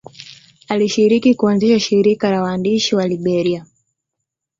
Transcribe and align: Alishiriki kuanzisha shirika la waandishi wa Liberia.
Alishiriki 0.69 1.35
kuanzisha 1.35 1.79
shirika 1.79 2.31
la 2.31 2.41
waandishi 2.41 2.95
wa 2.95 3.07
Liberia. 3.07 3.65